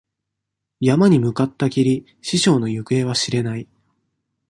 [0.79, 3.67] 山に向かったきり、師匠の行方は知れない。